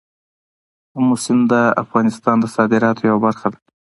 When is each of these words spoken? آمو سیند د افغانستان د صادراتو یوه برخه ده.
آمو 0.97 1.15
سیند 1.23 1.43
د 1.51 1.53
افغانستان 1.83 2.35
د 2.41 2.45
صادراتو 2.55 3.01
یوه 3.09 3.19
برخه 3.25 3.47
ده. 3.53 3.59